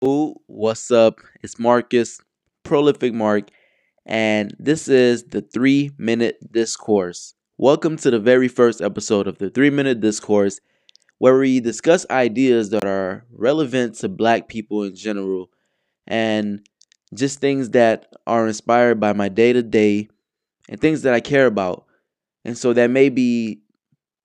[0.00, 1.20] what's up?
[1.42, 2.20] It's Marcus,
[2.62, 3.50] Prolific Mark,
[4.06, 7.34] and this is the three minute discourse.
[7.56, 10.60] Welcome to the very first episode of the three minute discourse,
[11.18, 15.50] where we discuss ideas that are relevant to black people in general
[16.06, 16.66] and
[17.14, 20.08] just things that are inspired by my day to day
[20.68, 21.86] and things that I care about.
[22.44, 23.62] And so that may be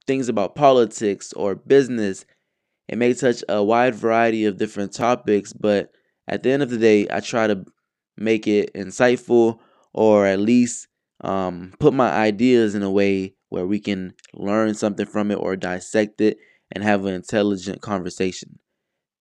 [0.06, 2.26] things about politics or business
[2.88, 5.92] it may touch a wide variety of different topics, but
[6.28, 7.66] at the end of the day, I try to
[8.18, 9.60] make it insightful
[9.94, 10.88] or at least
[11.22, 15.56] um, put my ideas in a way where we can learn something from it or
[15.56, 16.38] dissect it
[16.72, 18.60] and have an intelligent conversation.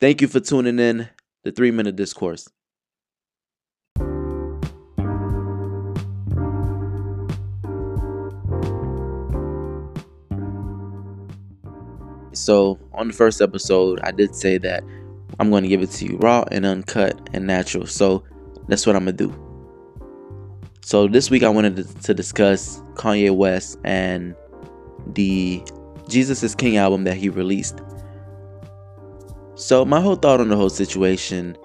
[0.01, 1.09] Thank you for tuning in
[1.45, 2.49] the three minute discourse.
[12.43, 14.83] So, on the first episode, I did say that
[15.39, 17.87] I'm going to give it to you raw and uncut and natural.
[17.87, 18.25] So,
[18.67, 20.69] that's what I'm going to do.
[20.81, 24.35] So, this week I wanted to, discuss Kanye West and
[25.15, 25.63] the
[26.09, 27.81] Jesus is King album that he released.
[29.55, 31.57] So, my whole thought on the whole situation,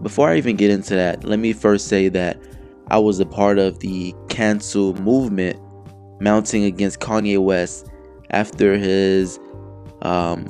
[0.00, 2.40] before I even get into that, let me first say that
[2.88, 5.60] I was a part of the cancel movement
[6.22, 7.86] mounting against Kanye West
[8.30, 9.38] after his
[10.02, 10.46] um,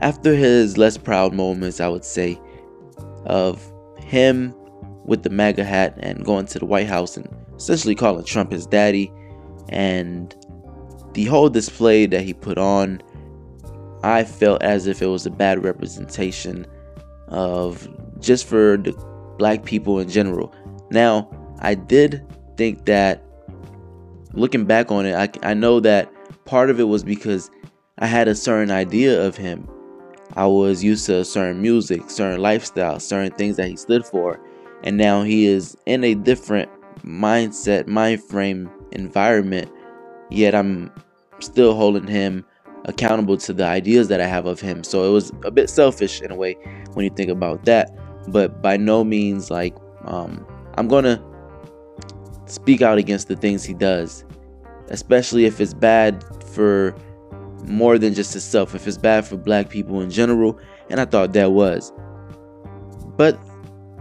[0.00, 2.40] after his less proud moments, I would say,
[3.24, 4.54] of him
[5.04, 8.66] with the MAGA hat and going to the White House and essentially calling Trump his
[8.66, 9.12] daddy,
[9.68, 10.34] and
[11.14, 13.00] the whole display that he put on,
[14.02, 16.66] I felt as if it was a bad representation
[17.28, 17.88] of
[18.20, 18.92] just for the
[19.38, 20.54] black people in general.
[20.90, 21.28] Now,
[21.60, 22.24] I did
[22.56, 23.22] think that
[24.32, 26.12] looking back on it, I, I know that
[26.44, 27.50] part of it was because
[27.98, 29.66] I had a certain idea of him.
[30.34, 34.38] I was used to certain music, certain lifestyle, certain things that he stood for.
[34.82, 36.70] And now he is in a different
[37.04, 39.72] mindset, mind frame, environment.
[40.28, 40.92] Yet I'm
[41.40, 42.44] still holding him
[42.84, 44.84] accountable to the ideas that I have of him.
[44.84, 46.54] So it was a bit selfish in a way
[46.92, 47.90] when you think about that.
[48.28, 51.22] But by no means like um, I'm gonna
[52.44, 54.22] speak out against the things he does,
[54.88, 56.94] especially if it's bad for
[57.64, 60.58] more than just itself, if it's bad for black people in general,
[60.90, 61.92] and I thought that was.
[63.16, 63.38] But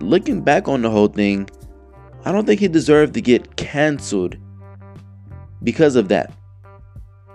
[0.01, 1.49] looking back on the whole thing,
[2.25, 4.35] I don't think he deserved to get canceled
[5.63, 6.33] because of that.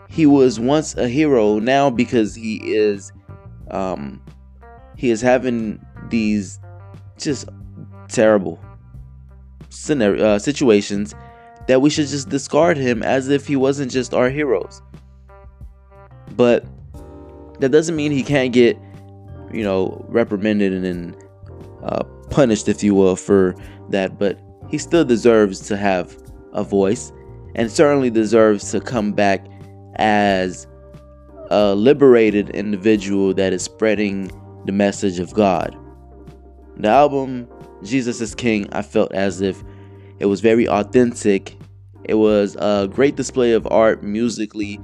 [0.08, 3.12] He was once a hero, now because he is
[3.70, 4.20] um
[4.96, 6.58] he is having these
[7.16, 7.48] just
[8.08, 8.60] terrible
[9.70, 11.14] scenario, uh, situations
[11.68, 14.82] that we should just discard him as if he wasn't just our heroes.
[16.40, 16.64] But
[17.60, 18.78] that doesn't mean he can't get,
[19.52, 21.14] you know, reprimanded and
[21.82, 23.54] uh, punished, if you will, for
[23.90, 24.18] that.
[24.18, 24.40] But
[24.70, 26.16] he still deserves to have
[26.54, 27.12] a voice
[27.56, 29.46] and certainly deserves to come back
[29.96, 30.66] as
[31.50, 34.30] a liberated individual that is spreading
[34.64, 35.76] the message of God.
[36.78, 37.48] The album,
[37.82, 39.62] Jesus is King, I felt as if
[40.20, 41.58] it was very authentic.
[42.04, 44.80] It was a great display of art musically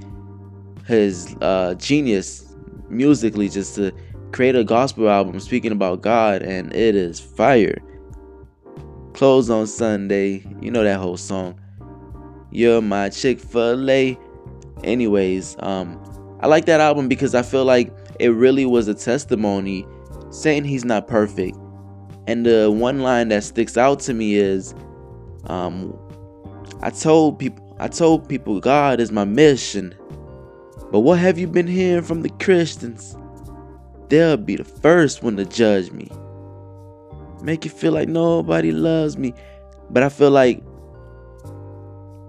[0.86, 2.54] his uh, genius
[2.88, 3.92] musically just to
[4.32, 7.78] create a gospel album speaking about God, and it is fire.
[9.14, 11.58] Close on Sunday, you know that whole song.
[12.50, 14.18] You're my Chick fil A.
[14.84, 16.00] Anyways, um,
[16.40, 19.86] I like that album because I feel like it really was a testimony
[20.30, 21.56] saying he's not perfect.
[22.26, 24.74] And the one line that sticks out to me is,
[25.44, 25.98] um,
[26.82, 29.94] I told people, I told people God is my mission.
[30.96, 33.18] But what have you been hearing from the Christians?
[34.08, 36.10] They'll be the first one to judge me.
[37.42, 39.34] Make you feel like nobody loves me.
[39.90, 40.62] But I feel like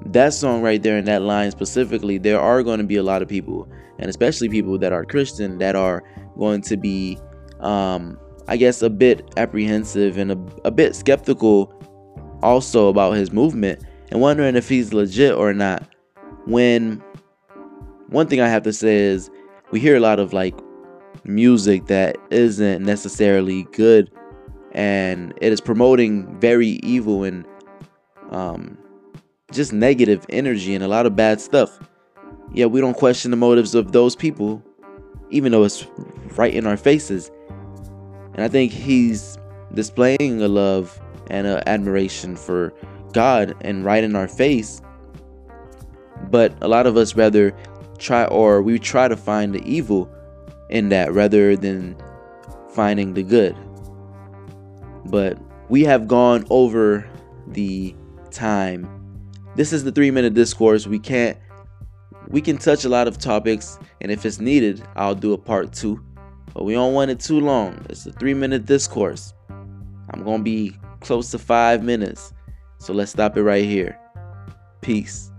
[0.08, 3.22] that song right there and that line specifically, there are going to be a lot
[3.22, 6.04] of people, and especially people that are Christian, that are
[6.38, 7.18] going to be,
[7.62, 8.20] um,
[8.50, 11.74] I guess, a bit apprehensive and a, a bit skeptical
[12.44, 13.82] also about his movement
[14.12, 15.88] and wondering if he's legit or not.
[16.48, 17.02] When
[18.10, 19.30] one thing I have to say is
[19.72, 20.56] we hear a lot of like
[21.24, 24.10] music that isn't necessarily good
[24.72, 27.46] and it is promoting very evil and
[28.32, 28.78] um,
[29.52, 31.80] just negative energy and a lot of bad stuff.
[32.54, 34.64] Yeah, we don't question the motives of those people,
[35.30, 35.86] even though it's
[36.36, 37.32] right in our faces.
[38.34, 39.38] And I think he's
[39.74, 42.74] displaying a love and an admiration for
[43.14, 44.82] God and right in our face.
[46.30, 47.54] But a lot of us rather
[47.98, 50.10] try or we try to find the evil
[50.70, 51.96] in that rather than
[52.74, 53.56] finding the good.
[55.06, 55.38] But
[55.70, 57.10] we have gone over
[57.48, 57.96] the
[58.32, 58.90] time.
[59.56, 60.88] This is the three minute discourse.
[60.88, 61.38] We can't
[62.30, 65.72] we can touch a lot of topics, and if it's needed, I'll do a part
[65.72, 66.04] two.
[66.54, 67.86] But we don't want it too long.
[67.90, 69.34] It's a three minute discourse.
[69.50, 72.34] I'm gonna be close to five minutes.
[72.80, 73.98] So let's stop it right here.
[74.82, 75.32] Peace.